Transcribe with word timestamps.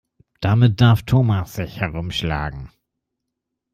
Damit 0.39 0.81
darf 0.81 1.03
Thomas 1.03 1.53
sich 1.53 1.79
herumschlagen. 1.79 2.71